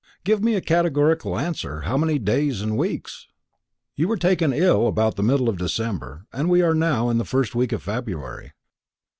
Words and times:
"Give 0.23 0.41
me 0.43 0.55
a 0.55 0.61
categorical 0.61 1.37
answer. 1.37 1.81
How 1.81 1.95
many 1.95 2.13
weeks 2.17 2.61
and 2.63 2.75
days?" 2.79 3.27
"You 3.95 4.07
were 4.07 4.17
taken 4.17 4.51
ill 4.51 4.87
about 4.87 5.15
the 5.15 5.21
middle 5.21 5.47
of 5.47 5.59
December, 5.59 6.25
and 6.33 6.49
we 6.49 6.63
are 6.63 6.73
now 6.73 7.09
in 7.11 7.19
the 7.19 7.23
first 7.23 7.53
week 7.53 7.71
of 7.71 7.83
February." 7.83 8.53